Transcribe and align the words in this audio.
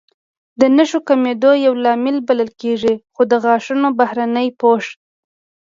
د 0.59 0.61
نښو 0.75 0.99
کمېدو 1.09 1.51
یو 1.65 1.73
لامل 1.83 2.17
بلل 2.27 2.51
کېږي، 2.61 2.95
خو 3.13 3.21
د 3.31 3.33
غاښونو 3.43 3.87
بهرنی 3.99 4.47
پوښ 4.59 4.83